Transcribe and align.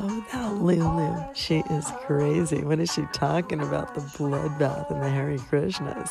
Oh, 0.00 0.24
that 0.32 0.54
Lulu. 0.54 1.24
She 1.34 1.58
is 1.70 1.90
crazy. 2.06 2.62
What 2.62 2.78
is 2.78 2.92
she 2.92 3.02
talking 3.12 3.60
about? 3.60 3.94
The 3.94 4.00
bloodbath 4.00 4.90
and 4.90 5.02
the 5.02 5.10
Hare 5.10 5.36
Krishnas. 5.38 6.10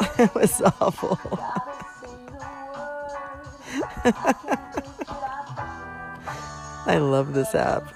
it 0.18 0.34
was 0.34 0.62
awful. 0.80 1.18
I 6.86 6.96
love 6.96 7.34
this 7.34 7.54
app. 7.54 7.92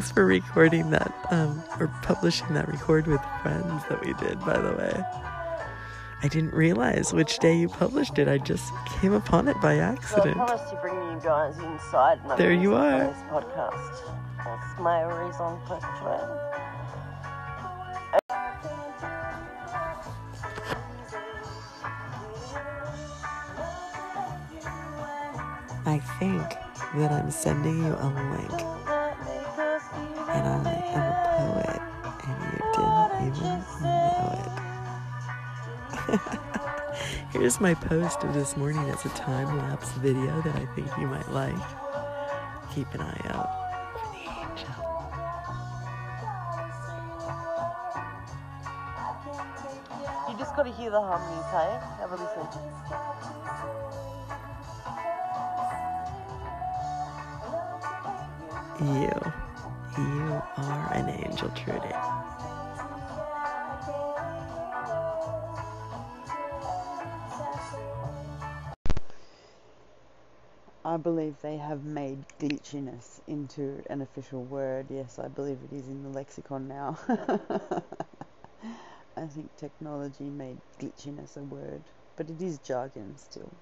Thanks 0.00 0.12
for 0.12 0.24
recording 0.24 0.88
that, 0.92 1.12
um, 1.30 1.62
or 1.78 1.88
publishing 2.00 2.54
that 2.54 2.66
record 2.68 3.06
with 3.06 3.20
friends 3.42 3.82
that 3.90 4.02
we 4.02 4.14
did, 4.14 4.40
by 4.40 4.56
the 4.56 4.72
way. 4.72 5.04
I 6.22 6.28
didn't 6.28 6.54
realize 6.54 7.12
which 7.12 7.38
day 7.38 7.54
you 7.58 7.68
published 7.68 8.18
it. 8.18 8.26
I 8.26 8.38
just 8.38 8.72
came 8.86 9.12
upon 9.12 9.46
it 9.46 9.60
by 9.60 9.74
So 9.76 9.80
I 9.82 9.84
accident. 9.84 10.36
promised 10.36 10.70
to 10.70 10.76
bring 10.76 10.94
you 10.94 11.20
guys 11.22 11.58
inside 11.58 12.24
my 12.24 12.34
There 12.36 12.54
you 12.54 12.74
are. 12.76 13.00
this 13.08 13.18
podcast. 13.28 14.00
That's 14.42 14.80
my 14.80 15.02
reason 15.02 15.58
for 15.68 15.78
joining. 16.00 16.40
I 25.86 25.98
think 26.18 26.48
that 26.96 27.12
I'm 27.12 27.30
sending 27.30 27.84
you 27.84 27.94
a 27.94 28.08
link, 28.32 28.60
Here's 37.32 37.60
my 37.60 37.74
post 37.74 38.24
of 38.24 38.34
this 38.34 38.56
morning. 38.56 38.82
It's 38.88 39.04
a 39.04 39.10
time 39.10 39.58
lapse 39.58 39.92
video 39.92 40.40
that 40.42 40.56
I 40.56 40.66
think 40.74 40.88
you 40.98 41.06
might 41.06 41.30
like. 41.30 41.54
Keep 42.74 42.94
an 42.94 43.02
eye 43.02 43.20
out 43.26 43.50
for 43.92 44.06
the 44.12 44.18
angel. 44.28 44.74
You 50.28 50.38
just 50.38 50.56
got 50.56 50.64
to 50.64 50.72
hear 50.72 50.90
the 50.90 51.00
harmonies, 51.00 51.44
hey? 51.50 51.78
Have 52.00 52.12
a 52.12 52.16
listen. 52.16 52.46
You, 58.80 59.12
you 59.98 60.42
are 60.56 60.92
an 60.94 61.08
angel, 61.10 61.50
Trudy. 61.50 61.94
Believe 71.00 71.40
they 71.42 71.58
have 71.58 71.84
made 71.84 72.26
glitchiness 72.40 73.20
into 73.28 73.82
an 73.90 74.02
official 74.02 74.44
word. 74.44 74.88
Yes, 74.90 75.18
I 75.18 75.28
believe 75.28 75.60
it 75.64 75.72
is 75.74 75.88
in 75.88 76.04
the 76.04 76.10
lexicon 76.10 76.68
now. 76.68 76.98
I 79.16 79.26
think 79.28 79.56
technology 79.56 80.30
made 80.30 80.60
glitchiness 80.80 81.36
a 81.36 81.44
word, 81.44 81.84
but 82.16 82.30
it 82.30 82.42
is 82.42 82.58
jargon 82.60 83.18
still. 83.18 83.54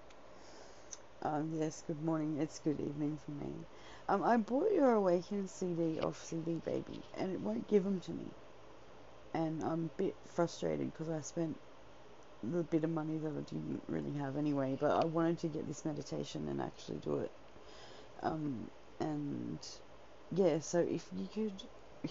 Um, 1.23 1.52
yes, 1.55 1.82
good 1.87 2.02
morning. 2.02 2.38
It's 2.38 2.61
good 2.61 2.81
evening 2.81 3.19
for 3.19 3.32
me. 3.32 3.67
Um, 4.08 4.23
I 4.25 4.38
bought 4.38 4.73
your 4.73 4.93
Awaken 4.93 5.49
CD 5.49 6.00
off 6.00 6.23
CD 6.25 6.61
Baby, 6.64 7.05
and 7.14 7.32
it 7.32 7.40
won't 7.40 7.69
give 7.69 7.85
them 7.85 8.00
to 8.02 8.12
me. 8.12 8.32
and 9.35 9.62
I'm 9.62 9.87
a 9.87 10.02
bit 10.02 10.17
frustrated 10.26 10.93
because 10.93 11.11
I 11.11 11.20
spent 11.23 11.61
the 12.43 12.62
bit 12.62 12.85
of 12.85 12.90
money 12.90 13.19
that 13.19 13.29
I 13.29 13.40
didn't 13.40 13.82
really 13.88 14.12
have 14.19 14.37
anyway. 14.37 14.76
But 14.81 14.93
I 14.93 15.05
wanted 15.05 15.38
to 15.40 15.49
get 15.49 15.67
this 15.67 15.85
meditation 15.85 16.49
and 16.49 16.61
actually 16.61 16.99
do 16.99 17.19
it. 17.19 17.31
Um, 18.23 18.70
and 19.00 19.58
yeah, 20.32 20.61
so 20.61 20.81
if 20.81 21.06
you 21.12 21.26
could, 21.32 21.62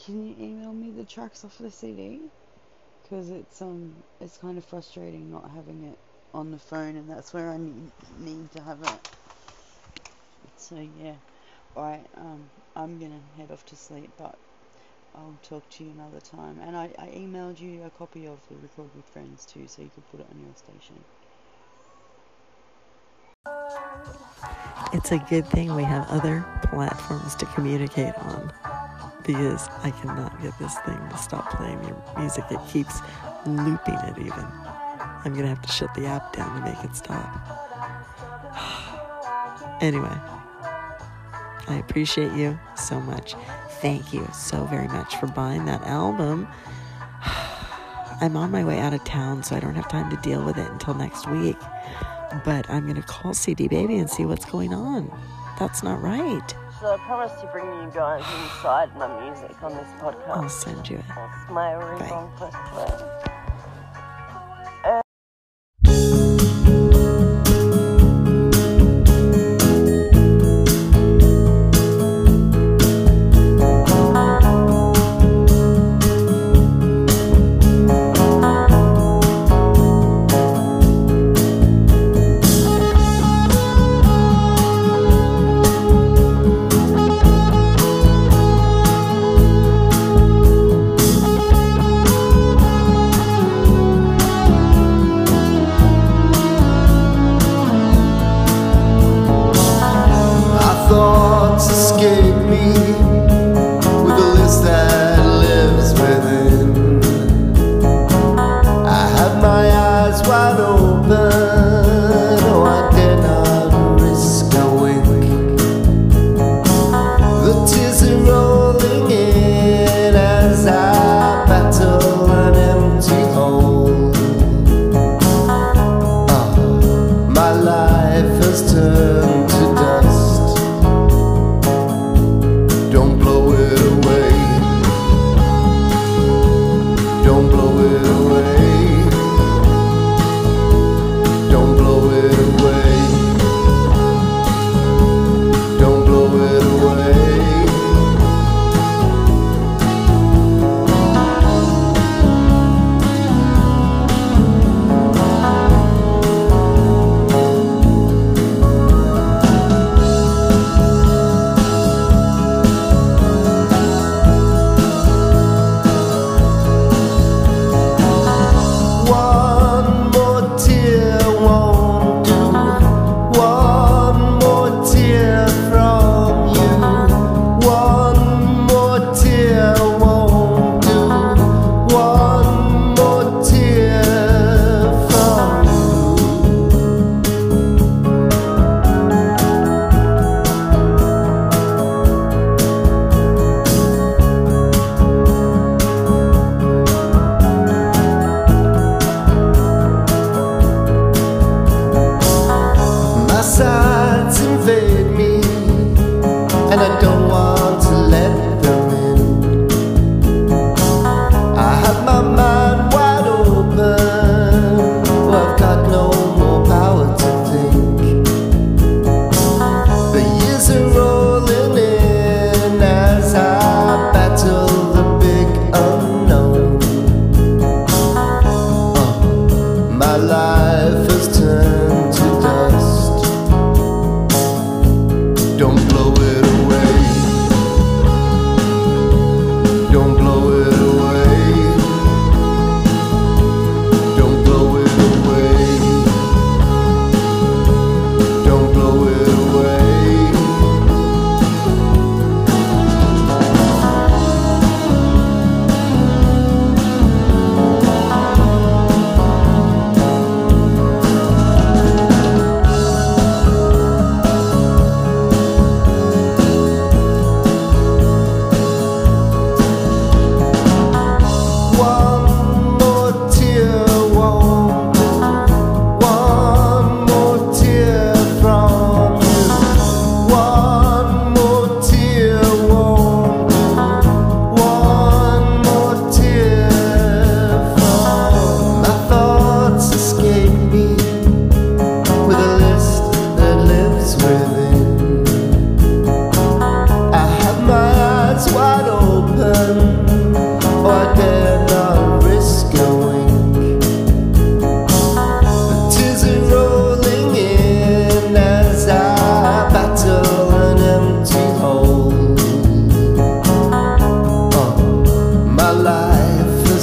can 0.05 0.25
you 0.25 0.35
email 0.39 0.73
me 0.73 0.91
the 0.91 1.03
tracks 1.05 1.43
off 1.43 1.57
the 1.57 1.71
CD? 1.71 2.21
Because 3.03 3.29
it's 3.29 3.61
um, 3.61 3.93
it's 4.19 4.37
kind 4.37 4.57
of 4.57 4.65
frustrating 4.65 5.31
not 5.31 5.49
having 5.51 5.83
it 5.83 5.97
on 6.33 6.51
the 6.51 6.59
phone, 6.59 6.95
and 6.95 7.09
that's 7.09 7.33
where 7.33 7.49
I 7.49 7.57
need 7.57 7.91
need 8.19 8.51
to 8.53 8.61
have 8.61 8.81
it. 8.81 9.09
So 10.57 10.75
yeah, 10.75 11.15
alright. 11.75 12.05
Um, 12.15 12.49
I'm 12.75 12.99
gonna 12.99 13.21
head 13.37 13.51
off 13.51 13.65
to 13.67 13.75
sleep, 13.75 14.11
but 14.17 14.35
I'll 15.17 15.37
talk 15.41 15.67
to 15.71 15.83
you 15.83 15.91
another 15.91 16.19
time. 16.19 16.59
And 16.61 16.77
I, 16.77 16.91
I 16.99 17.07
emailed 17.07 17.59
you 17.59 17.83
a 17.83 17.89
copy 17.89 18.27
of 18.27 18.39
the 18.49 18.55
Record 18.55 18.89
with 18.95 19.05
Friends 19.05 19.45
too, 19.45 19.67
so 19.67 19.81
you 19.81 19.89
could 19.93 20.09
put 20.11 20.19
it 20.19 20.27
on 20.31 20.39
your 20.39 20.55
station. 20.55 20.95
It's 24.93 25.11
a 25.11 25.17
good 25.29 25.45
thing 25.47 25.73
we 25.75 25.83
have 25.83 26.07
other 26.09 26.45
platforms 26.63 27.35
to 27.35 27.45
communicate 27.47 28.13
on 28.19 28.51
because 29.25 29.67
I 29.83 29.91
cannot 29.91 30.41
get 30.41 30.57
this 30.59 30.77
thing 30.79 30.99
to 31.09 31.17
stop 31.17 31.49
playing 31.51 31.83
your 31.83 32.01
music. 32.17 32.45
It 32.51 32.59
keeps 32.69 32.99
looping 33.45 33.95
it 33.95 34.17
even. 34.19 34.45
I'm 35.25 35.33
gonna 35.33 35.47
have 35.47 35.61
to 35.63 35.71
shut 35.71 35.93
the 35.95 36.05
app 36.05 36.33
down 36.33 36.61
to 36.61 36.71
make 36.71 36.81
it 36.83 36.95
stop. 36.95 37.27
anyway, 39.81 40.15
I 41.67 41.75
appreciate 41.79 42.31
you 42.33 42.57
so 42.75 43.01
much. 43.01 43.35
Thank 43.81 44.13
you 44.13 44.27
so 44.33 44.65
very 44.65 44.87
much 44.87 45.15
for 45.17 45.27
buying 45.27 45.65
that 45.65 45.83
album. 45.83 46.47
I'm 48.21 48.35
on 48.35 48.51
my 48.51 48.63
way 48.63 48.79
out 48.79 48.93
of 48.93 49.03
town, 49.03 49.43
so 49.43 49.55
I 49.55 49.59
don't 49.59 49.75
have 49.75 49.87
time 49.87 50.09
to 50.09 50.17
deal 50.17 50.43
with 50.43 50.57
it 50.57 50.69
until 50.71 50.95
next 50.95 51.29
week. 51.29 51.57
But 52.43 52.67
I'm 52.69 52.83
going 52.83 52.95
to 52.95 53.03
call 53.03 53.35
CD 53.35 53.67
Baby 53.67 53.97
and 53.97 54.09
see 54.09 54.25
what's 54.25 54.45
going 54.45 54.73
on. 54.73 55.11
That's 55.59 55.83
not 55.83 56.01
right. 56.01 56.55
So 56.79 56.93
I 56.93 56.97
promise 56.97 57.31
to 57.41 57.47
bring 57.47 57.65
you 57.65 57.91
guys 57.93 58.23
inside 58.43 58.95
my 58.97 59.07
music 59.23 59.61
on 59.61 59.73
this 59.73 59.87
podcast. 59.99 60.27
I'll 60.29 60.49
send 60.49 60.89
you 60.89 60.97
it. 60.97 61.05
That's 61.07 61.51
my 61.51 61.73
original 61.73 62.31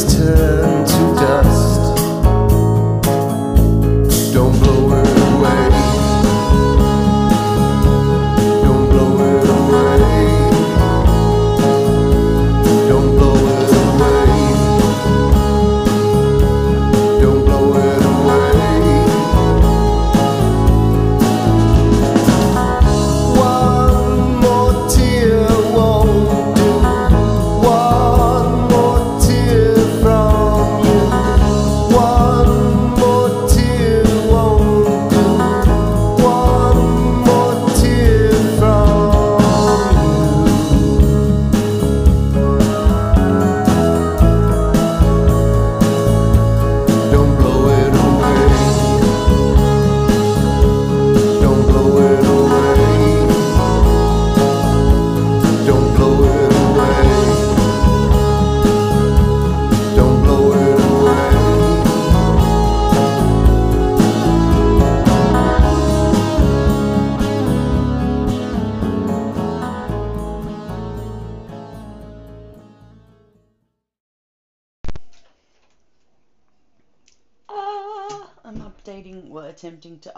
to 0.03 0.64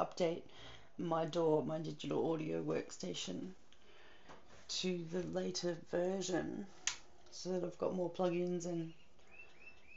update 0.06 0.42
my 0.98 1.24
DAW, 1.24 1.62
my 1.62 1.78
digital 1.78 2.32
audio 2.32 2.62
workstation 2.62 3.50
to 4.68 5.04
the 5.12 5.22
later 5.38 5.76
version 5.90 6.66
so 7.30 7.50
that 7.50 7.64
I've 7.64 7.78
got 7.78 7.94
more 7.94 8.10
plugins 8.10 8.66
and 8.66 8.92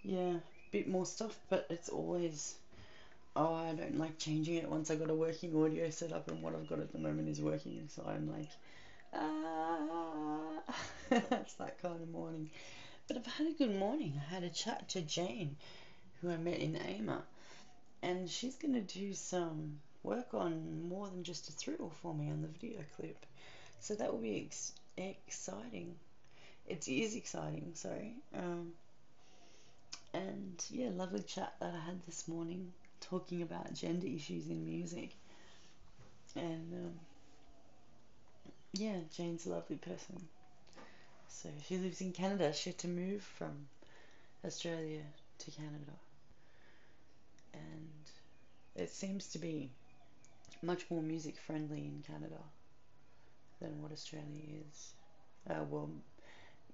yeah, 0.03 0.33
a 0.35 0.71
bit 0.71 0.87
more 0.87 1.05
stuff, 1.05 1.37
but 1.49 1.65
it's 1.69 1.89
always 1.89 2.55
oh, 3.35 3.53
I 3.53 3.73
don't 3.73 3.97
like 3.97 4.17
changing 4.17 4.55
it 4.55 4.69
once 4.69 4.91
I 4.91 4.95
got 4.95 5.09
a 5.09 5.15
working 5.15 5.55
audio 5.55 5.89
set 5.89 6.11
up 6.11 6.29
and 6.29 6.41
what 6.41 6.55
I've 6.55 6.69
got 6.69 6.79
at 6.79 6.91
the 6.91 6.99
moment 6.99 7.29
is 7.29 7.41
working, 7.41 7.87
so 7.87 8.03
I'm 8.07 8.31
like 8.31 8.49
ah, 9.13 10.61
that's 11.09 11.53
that 11.53 11.81
kind 11.81 12.01
of 12.01 12.09
morning. 12.09 12.49
But 13.07 13.17
I've 13.17 13.25
had 13.25 13.47
a 13.47 13.51
good 13.53 13.75
morning. 13.75 14.13
I 14.19 14.33
had 14.33 14.43
a 14.43 14.49
chat 14.49 14.89
to 14.89 15.01
Jane, 15.01 15.55
who 16.21 16.29
I 16.29 16.37
met 16.37 16.59
in 16.59 16.75
AMA, 16.75 17.23
and 18.03 18.29
she's 18.29 18.55
to 18.55 18.81
do 18.81 19.13
some 19.13 19.79
work 20.03 20.33
on 20.33 20.87
more 20.87 21.07
than 21.07 21.23
just 21.23 21.49
a 21.49 21.51
thrill 21.51 21.91
for 22.01 22.13
me 22.13 22.29
on 22.29 22.41
the 22.41 22.47
video 22.47 22.79
clip. 22.95 23.25
So 23.79 23.95
that 23.95 24.11
will 24.11 24.19
be 24.19 24.45
ex- 24.45 24.73
exciting. 24.97 25.95
It 26.67 26.87
is 26.87 27.15
exciting, 27.15 27.71
sorry. 27.73 28.13
Um, 28.35 28.73
and 30.13 30.63
yeah, 30.69 30.89
lovely 30.93 31.21
chat 31.21 31.53
that 31.59 31.73
I 31.73 31.85
had 31.85 32.01
this 32.05 32.27
morning 32.27 32.71
talking 33.01 33.41
about 33.41 33.73
gender 33.73 34.07
issues 34.07 34.47
in 34.47 34.65
music. 34.65 35.15
And 36.35 36.73
um, 36.73 36.93
yeah, 38.73 38.97
Jane's 39.15 39.45
a 39.45 39.49
lovely 39.49 39.77
person. 39.77 40.27
So 41.27 41.49
she 41.67 41.77
lives 41.77 42.01
in 42.01 42.11
Canada. 42.11 42.53
She 42.53 42.71
had 42.71 42.79
to 42.79 42.87
move 42.87 43.21
from 43.21 43.67
Australia 44.45 45.01
to 45.39 45.51
Canada. 45.51 45.93
And 47.53 47.89
it 48.75 48.89
seems 48.89 49.27
to 49.29 49.39
be 49.39 49.71
much 50.61 50.85
more 50.89 51.01
music 51.01 51.37
friendly 51.37 51.79
in 51.79 52.03
Canada 52.05 52.41
than 53.61 53.81
what 53.81 53.91
Australia 53.91 54.63
is. 54.69 54.93
Uh, 55.49 55.63
well, 55.69 55.89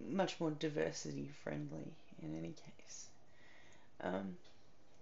much 0.10 0.40
more 0.40 0.52
diversity 0.52 1.30
friendly 1.44 1.94
in 2.22 2.38
any 2.38 2.54
case. 2.54 3.08
Um, 4.02 4.38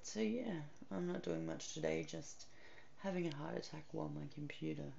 so 0.04 0.20
yeah, 0.20 0.62
I'm 0.92 1.08
not 1.08 1.24
doing 1.24 1.46
much 1.46 1.74
today, 1.74 2.06
just 2.08 2.46
having 3.02 3.28
a 3.28 3.36
heart 3.36 3.58
attack 3.58 3.86
while 3.92 4.12
my 4.14 4.28
computer 4.34 4.92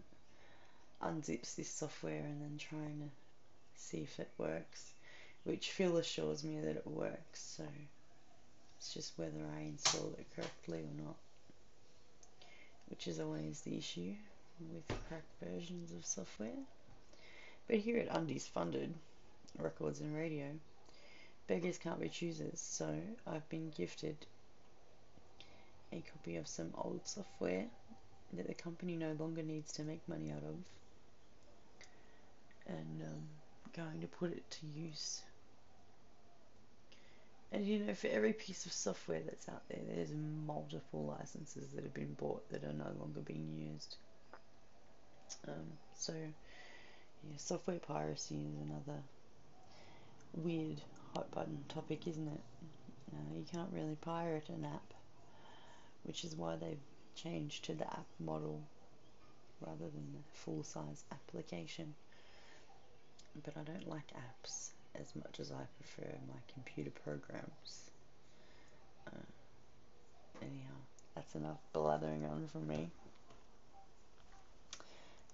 unzips 1.02 1.54
this 1.54 1.70
software 1.70 2.20
and 2.20 2.40
then 2.40 2.58
trying 2.58 2.98
to 3.00 3.80
see 3.80 3.98
if 3.98 4.18
it 4.18 4.30
works, 4.38 4.92
which 5.44 5.70
Phil 5.70 5.96
assures 5.98 6.44
me 6.44 6.60
that 6.60 6.76
it 6.76 6.86
works, 6.86 7.54
so 7.56 7.64
it's 8.78 8.94
just 8.94 9.18
whether 9.18 9.44
I 9.56 9.62
install 9.62 10.14
it 10.18 10.26
correctly 10.34 10.80
or 10.80 11.04
not, 11.04 11.16
which 12.88 13.06
is 13.06 13.20
always 13.20 13.60
the 13.62 13.76
issue 13.76 14.14
with 14.72 14.86
cracked 15.08 15.42
versions 15.42 15.92
of 15.92 16.04
software. 16.06 16.62
But 17.66 17.78
here 17.78 17.98
at 17.98 18.14
Undies 18.14 18.46
Funded 18.46 18.94
Records 19.58 20.00
and 20.00 20.14
Radio, 20.14 20.46
beggars 21.46 21.78
can't 21.78 22.00
be 22.00 22.08
choosers, 22.08 22.60
so 22.60 22.94
I've 23.26 23.48
been 23.48 23.70
gifted 23.76 24.16
a 25.92 26.02
copy 26.12 26.36
of 26.36 26.48
some 26.48 26.72
old 26.76 27.06
software 27.06 27.66
that 28.32 28.46
the 28.46 28.54
company 28.54 28.96
no 28.96 29.12
longer 29.18 29.42
needs 29.42 29.72
to 29.72 29.84
make 29.84 30.08
money 30.08 30.30
out 30.30 30.42
of, 30.42 30.56
and 32.66 33.02
um, 33.02 33.28
going 33.76 34.00
to 34.00 34.06
put 34.06 34.32
it 34.32 34.48
to 34.50 34.66
use. 34.66 35.22
And 37.54 37.64
you 37.64 37.78
know, 37.78 37.94
for 37.94 38.08
every 38.08 38.32
piece 38.32 38.66
of 38.66 38.72
software 38.72 39.20
that's 39.24 39.48
out 39.48 39.62
there, 39.68 39.78
there's 39.94 40.10
multiple 40.44 41.14
licenses 41.16 41.70
that 41.72 41.84
have 41.84 41.94
been 41.94 42.14
bought 42.14 42.50
that 42.50 42.64
are 42.64 42.72
no 42.72 42.90
longer 42.98 43.20
being 43.20 43.70
used. 43.72 43.94
Um, 45.46 45.62
so, 45.94 46.14
yeah, 46.14 47.36
software 47.36 47.78
piracy 47.78 48.34
is 48.34 48.56
another 48.60 48.98
weird 50.32 50.80
hot 51.14 51.30
button 51.30 51.64
topic, 51.68 52.08
isn't 52.08 52.26
it? 52.26 52.40
Uh, 53.12 53.36
you 53.36 53.44
can't 53.52 53.72
really 53.72 53.96
pirate 54.00 54.48
an 54.48 54.64
app, 54.64 54.92
which 56.02 56.24
is 56.24 56.34
why 56.34 56.56
they've 56.56 56.76
changed 57.14 57.66
to 57.66 57.74
the 57.74 57.86
app 57.86 58.06
model 58.18 58.60
rather 59.60 59.84
than 59.84 60.12
the 60.12 60.24
full 60.32 60.64
size 60.64 61.04
application. 61.12 61.94
But 63.44 63.56
I 63.56 63.62
don't 63.62 63.88
like 63.88 64.08
apps 64.08 64.70
as 64.98 65.14
much 65.16 65.40
as 65.40 65.50
I 65.50 65.64
prefer 65.78 66.10
my 66.28 66.40
computer 66.52 66.90
programs. 66.90 67.90
Uh, 69.06 69.26
anyhow, 70.40 70.76
that's 71.14 71.34
enough 71.34 71.58
blathering 71.72 72.24
on 72.24 72.48
from 72.48 72.66
me. 72.66 72.90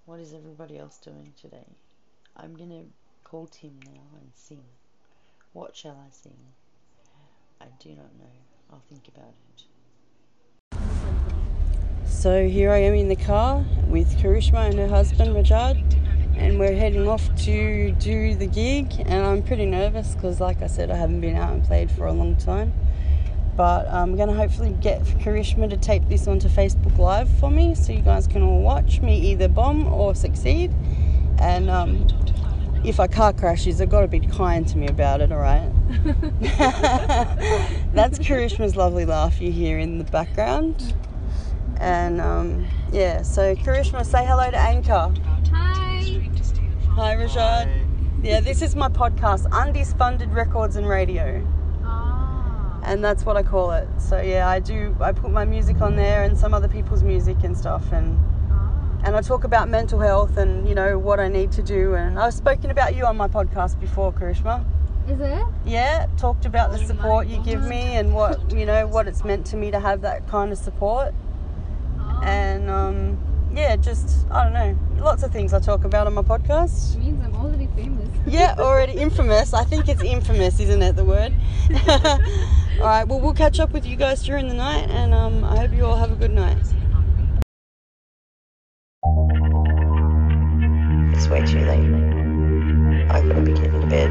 What 0.07 0.21
is 0.21 0.35
everybody 0.35 0.79
else 0.79 0.99
doing 0.99 1.33
today? 1.41 1.67
I'm 2.37 2.57
gonna 2.57 2.85
call 3.25 3.47
Tim 3.47 3.79
now 3.85 4.19
and 4.21 4.33
sing. 4.35 4.65
What 5.53 5.77
shall 5.77 5.99
I 6.07 6.11
sing? 6.11 6.37
I 7.61 7.67
do 7.79 7.91
not 7.91 8.15
know. 8.19 8.33
I'll 8.73 8.83
think 8.89 9.09
about 9.09 9.29
it. 9.29 9.65
So 12.07 12.47
here 12.49 12.71
I 12.71 12.79
am 12.79 12.95
in 12.95 13.09
the 13.09 13.17
car 13.17 13.65
with 13.89 14.17
Karishma 14.19 14.69
and 14.69 14.79
her 14.79 14.89
husband 14.89 15.35
Rajad, 15.35 15.79
and 16.37 16.59
we're 16.59 16.75
heading 16.75 17.09
off 17.09 17.35
to 17.45 17.93
do 17.93 18.35
the 18.35 18.47
gig. 18.47 18.93
And 19.07 19.25
I'm 19.25 19.43
pretty 19.43 19.67
nervous 19.67 20.15
because, 20.15 20.41
like 20.41 20.63
I 20.63 20.67
said, 20.67 20.91
I 20.91 20.97
haven't 20.97 21.21
been 21.21 21.37
out 21.37 21.53
and 21.53 21.65
played 21.65 21.91
for 21.91 22.07
a 22.07 22.13
long 22.13 22.37
time. 22.37 22.73
But 23.57 23.89
I'm 23.89 24.17
gonna 24.17 24.35
hopefully 24.35 24.75
get 24.81 25.03
Karishma 25.03 25.69
to 25.71 25.77
tape 25.77 26.09
this 26.09 26.27
onto 26.27 26.49
Facebook 26.49 26.97
Live 26.99 27.29
for 27.29 27.51
me, 27.51 27.75
so 27.75 27.93
you 27.93 28.01
guys 28.01 28.27
can 28.27 28.43
all 28.43 28.63
watch 28.63 29.01
me 29.01 29.19
either 29.33 29.49
bomb 29.49 29.87
or 29.93 30.15
succeed. 30.15 30.73
And 31.39 31.69
um, 31.69 32.07
if 32.85 32.99
I 33.01 33.07
car 33.07 33.33
crashes, 33.33 33.79
they've 33.79 33.89
got 33.89 34.03
to 34.03 34.09
be 34.09 34.21
kind 34.21 34.67
to 34.69 34.79
me 34.79 34.87
about 34.89 35.21
it, 35.21 35.31
alright? 35.31 35.71
That's 37.93 38.19
Karishma's 38.19 38.77
lovely 38.77 39.05
laugh 39.05 39.41
you 39.41 39.53
hear 39.53 39.79
in 39.79 39.99
the 39.99 40.05
background. 40.05 40.95
And 41.79 42.21
um, 42.21 42.67
yeah, 42.93 43.23
so 43.23 43.55
Karishma, 43.57 44.07
say 44.07 44.25
hello 44.25 44.51
to 44.51 44.57
Anchor. 44.57 45.13
Hi. 45.53 45.80
Hi, 47.01 47.17
Rajad. 47.17 48.23
Yeah, 48.23 48.41
this 48.41 48.61
is 48.61 48.77
my 48.77 48.91
podcast, 48.91 49.47
Undies 49.53 49.95
Funded 49.95 50.35
Records 50.35 50.77
and 50.77 50.87
Radio. 50.87 51.43
Ah. 51.83 52.79
And 52.85 53.03
that's 53.03 53.25
what 53.25 53.39
I 53.39 53.43
call 53.43 53.71
it. 53.71 53.89
So 53.97 54.21
yeah, 54.21 54.47
I 54.47 54.61
do, 54.61 54.95
I 55.01 55.13
put 55.13 55.31
my 55.31 55.47
music 55.47 55.81
on 55.81 55.97
there 55.97 56.25
and 56.25 56.37
some 56.37 56.53
other 56.53 56.69
people's 56.69 57.03
music 57.03 57.43
and 57.43 57.57
stuff. 57.57 57.91
And 57.93 58.21
and 59.03 59.17
I 59.17 59.23
talk 59.23 59.45
about 59.45 59.71
mental 59.71 59.99
health 59.99 60.37
and 60.37 60.69
you 60.69 60.75
know 60.75 60.99
what 60.99 61.21
I 61.21 61.29
need 61.29 61.53
to 61.53 61.63
do. 61.63 61.95
And 61.95 62.19
I've 62.19 62.35
spoken 62.35 62.71
about 62.71 62.95
you 62.95 63.07
on 63.07 63.17
my 63.17 63.29
podcast 63.29 63.81
before, 63.81 64.13
Karishma. 64.13 64.63
Is 65.09 65.21
it? 65.23 65.47
Yeah, 65.65 66.07
talked 66.19 66.45
about 66.45 66.71
the 66.71 66.85
support 66.85 67.29
you 67.29 67.43
give 67.43 67.63
me 67.63 67.97
and 67.97 68.13
what 68.13 68.53
you 68.53 68.67
know 68.67 68.87
what 68.87 69.09
it's 69.09 69.25
meant 69.25 69.47
to 69.47 69.57
me 69.57 69.71
to 69.71 69.81
have 69.81 70.03
that 70.03 70.29
kind 70.29 70.53
of 70.53 70.59
support. 70.59 71.15
And 72.23 72.69
um, 72.69 73.17
yeah, 73.55 73.77
just 73.77 74.27
I 74.31 74.45
don't 74.45 74.53
know, 74.53 75.03
lots 75.03 75.23
of 75.23 75.33
things 75.33 75.53
I 75.53 75.61
talk 75.61 75.85
about 75.85 76.07
on 76.07 76.15
my 76.15 76.23
podcast. 76.23 76.95
It 76.95 77.01
means 77.01 77.25
I'm 77.25 77.35
already 77.37 77.69
famous. 77.77 78.09
Yeah, 78.27 78.55
already 78.59 78.93
infamous. 78.93 79.55
I 79.55 79.65
think 79.65 79.89
it's 79.89 80.03
infamous, 80.03 80.61
isn't 80.61 80.83
it? 80.83 80.95
The 80.95 81.05
word. 81.05 81.33
all 81.89 82.87
right. 82.87 83.05
Well, 83.05 83.19
we'll 83.19 83.33
catch 83.33 83.59
up 83.59 83.73
with 83.73 83.87
you 83.87 83.97
guys 83.97 84.23
during 84.23 84.47
the 84.47 84.55
night, 84.55 84.91
and 84.91 85.15
um, 85.15 85.43
I 85.43 85.57
hope 85.57 85.73
you 85.73 85.87
all 85.87 85.97
have 85.97 86.13
a 86.13 86.17
good 86.17 86.33
night. 86.33 86.59
It's 91.17 91.29
way 91.29 91.45
too 91.47 91.65
late. 91.65 91.91
I 93.11 93.23
gotta 93.23 93.41
be 93.41 93.53
getting 93.55 93.81
to 93.81 93.87
bed. 93.87 94.11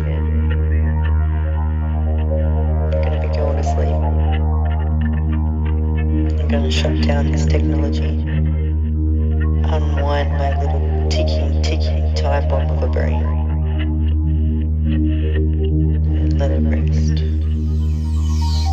I'm 2.95 3.02
gonna 3.04 3.21
be 3.21 3.28
going 3.38 3.58
to 3.58 3.63
sleep. 3.63 3.95
I'm 6.41 6.47
gonna 6.47 6.71
shut 6.71 7.02
down 7.04 7.32
this 7.32 7.45
technology. 7.45 8.49
Unwind 9.71 10.32
my 10.32 10.60
little 10.60 11.08
ticking, 11.10 11.62
ticking 11.62 12.15
time 12.15 12.47
bomb 12.47 12.69
of 12.71 12.82
a 12.82 12.88
brain. 12.88 13.23
Let 16.39 16.49
it 16.49 16.62
rest. 16.62 17.21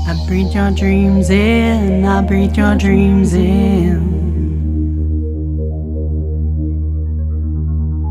I 0.08 0.26
breathe 0.26 0.54
your 0.54 0.70
dreams 0.70 1.28
in, 1.28 2.06
I 2.06 2.22
breathe 2.22 2.56
your 2.56 2.76
dreams 2.76 3.34
in. 3.34 4.14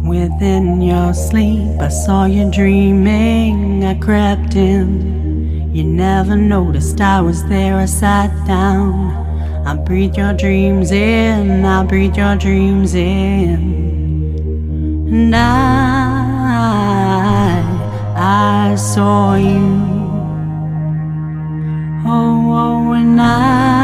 Within 0.07 0.79
your 0.81 1.13
sleep, 1.15 1.81
I 1.81 1.87
saw 1.87 2.25
you 2.25 2.51
dreaming, 2.51 3.83
I 3.83 3.95
crept 3.95 4.55
in. 4.55 5.73
You 5.73 5.83
never 5.83 6.35
noticed 6.35 7.01
I 7.01 7.19
was 7.21 7.43
there, 7.49 7.77
I 7.77 7.85
sat 7.85 8.29
down. 8.45 9.24
I 9.65 9.75
breathe 9.75 10.15
your 10.15 10.33
dreams 10.33 10.91
in, 10.91 11.65
I 11.65 11.83
breathe 11.83 12.15
your 12.15 12.35
dreams 12.35 12.93
in. 12.93 13.73
And 15.09 15.35
I, 15.35 15.41
I 18.15 18.75
saw 18.75 19.33
you. 19.35 19.83
Oh, 22.05 22.51
oh, 22.53 22.93
and 22.93 23.19
I 23.19 23.74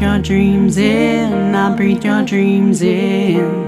your 0.00 0.18
dreams 0.18 0.76
in, 0.76 1.54
I 1.54 1.74
breathe 1.74 2.04
your 2.04 2.22
dreams 2.22 2.82
in. 2.82 3.67